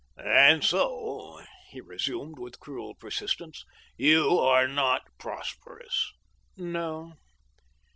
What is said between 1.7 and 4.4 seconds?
resumed, with cruel persistence, "you